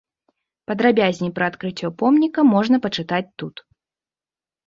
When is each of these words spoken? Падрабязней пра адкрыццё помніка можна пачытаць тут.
Падрабязней 0.69 1.31
пра 1.39 1.49
адкрыццё 1.51 1.91
помніка 2.01 2.41
можна 2.55 2.75
пачытаць 2.85 3.23
тут. 3.43 3.55